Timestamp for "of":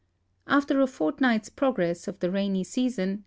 2.07-2.17